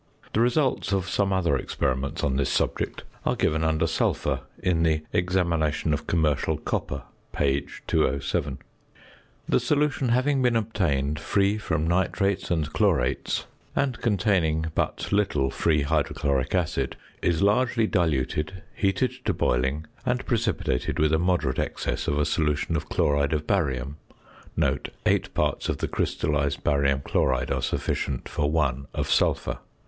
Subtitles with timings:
[0.33, 5.03] The results of some other experiments on this subject are given under "sulphur" in the
[5.13, 8.57] "examination of commercial copper," page 207.
[9.47, 13.45] The solution having been obtained free from nitrates and chlorates
[13.75, 20.97] (and containing but little free hydrochloric acid), is largely diluted, heated to boiling, and precipitated
[20.97, 23.97] with a moderate excess of a solution of chloride of barium
[25.05, 29.59] (8 parts of the crystallized barium chloride are sufficient for 1 of sulphur).